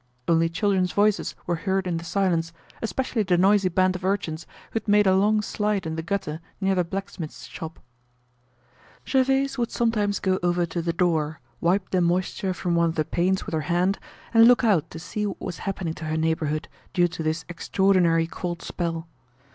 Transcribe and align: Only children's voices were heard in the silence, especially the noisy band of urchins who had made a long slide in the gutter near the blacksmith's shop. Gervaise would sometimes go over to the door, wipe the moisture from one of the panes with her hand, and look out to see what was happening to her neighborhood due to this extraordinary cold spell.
Only 0.27 0.49
children's 0.49 0.93
voices 0.93 1.35
were 1.45 1.57
heard 1.57 1.85
in 1.85 1.97
the 1.97 2.03
silence, 2.03 2.53
especially 2.81 3.21
the 3.21 3.37
noisy 3.37 3.69
band 3.69 3.95
of 3.95 4.03
urchins 4.03 4.47
who 4.71 4.77
had 4.79 4.87
made 4.87 5.05
a 5.05 5.15
long 5.15 5.43
slide 5.43 5.85
in 5.85 5.95
the 5.95 6.01
gutter 6.01 6.41
near 6.59 6.73
the 6.73 6.83
blacksmith's 6.83 7.45
shop. 7.45 7.79
Gervaise 9.07 9.59
would 9.59 9.69
sometimes 9.69 10.19
go 10.19 10.39
over 10.41 10.65
to 10.65 10.81
the 10.81 10.91
door, 10.91 11.39
wipe 11.59 11.91
the 11.91 12.01
moisture 12.01 12.51
from 12.55 12.73
one 12.73 12.89
of 12.89 12.95
the 12.95 13.05
panes 13.05 13.45
with 13.45 13.53
her 13.53 13.61
hand, 13.69 13.99
and 14.33 14.47
look 14.47 14.63
out 14.63 14.89
to 14.89 14.97
see 14.97 15.25
what 15.27 15.39
was 15.39 15.59
happening 15.69 15.93
to 15.93 16.05
her 16.05 16.17
neighborhood 16.17 16.67
due 16.93 17.07
to 17.09 17.21
this 17.21 17.45
extraordinary 17.47 18.25
cold 18.25 18.63
spell. 18.63 19.07